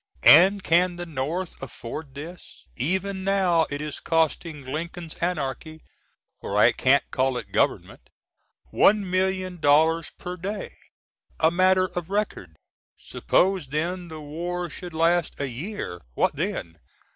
And 0.25 0.63
can 0.63 0.95
the 0.95 1.05
North 1.05 1.61
afford 1.61 2.15
this? 2.15 2.65
Even 2.75 3.23
now 3.23 3.67
it 3.69 3.81
is 3.81 3.99
costing 3.99 4.63
Lincoln's 4.65 5.13
Anarchy 5.19 5.83
(for 6.39 6.57
I 6.57 6.71
can't 6.71 7.03
call 7.11 7.37
it 7.37 7.51
gov.) 7.51 7.83
$1,000,000 8.73 10.17
per 10.17 10.37
day 10.37 10.73
a 11.39 11.51
matter 11.51 11.85
of 11.85 12.09
record! 12.09 12.55
Suppose 12.97 13.67
then 13.67 14.07
the 14.07 14.19
war 14.21 14.69
sh^d 14.69 14.91
last 14.91 15.39
a 15.39 15.47
year, 15.51 16.01
what 16.15 16.35
then? 16.35 16.79